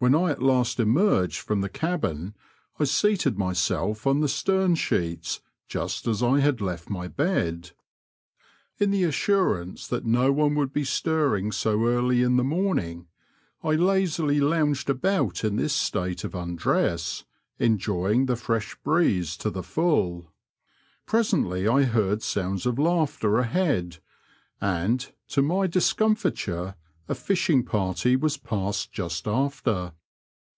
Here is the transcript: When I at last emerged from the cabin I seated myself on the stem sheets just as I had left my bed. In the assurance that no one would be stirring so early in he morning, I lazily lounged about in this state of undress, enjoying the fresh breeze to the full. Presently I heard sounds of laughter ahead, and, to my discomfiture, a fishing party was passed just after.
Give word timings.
When 0.00 0.14
I 0.14 0.30
at 0.30 0.40
last 0.40 0.78
emerged 0.78 1.38
from 1.40 1.60
the 1.60 1.68
cabin 1.68 2.36
I 2.78 2.84
seated 2.84 3.36
myself 3.36 4.06
on 4.06 4.20
the 4.20 4.28
stem 4.28 4.76
sheets 4.76 5.40
just 5.66 6.06
as 6.06 6.22
I 6.22 6.38
had 6.38 6.60
left 6.60 6.88
my 6.88 7.08
bed. 7.08 7.72
In 8.78 8.92
the 8.92 9.02
assurance 9.02 9.88
that 9.88 10.04
no 10.04 10.30
one 10.30 10.54
would 10.54 10.72
be 10.72 10.84
stirring 10.84 11.50
so 11.50 11.86
early 11.86 12.22
in 12.22 12.36
he 12.36 12.42
morning, 12.44 13.08
I 13.64 13.74
lazily 13.74 14.38
lounged 14.38 14.88
about 14.88 15.42
in 15.42 15.56
this 15.56 15.72
state 15.74 16.22
of 16.22 16.32
undress, 16.32 17.24
enjoying 17.58 18.26
the 18.26 18.36
fresh 18.36 18.76
breeze 18.84 19.36
to 19.38 19.50
the 19.50 19.64
full. 19.64 20.32
Presently 21.06 21.66
I 21.66 21.82
heard 21.82 22.22
sounds 22.22 22.66
of 22.66 22.78
laughter 22.78 23.38
ahead, 23.38 23.98
and, 24.60 25.10
to 25.26 25.42
my 25.42 25.66
discomfiture, 25.66 26.76
a 27.10 27.14
fishing 27.14 27.64
party 27.64 28.16
was 28.16 28.36
passed 28.36 28.92
just 28.92 29.26
after. 29.26 29.94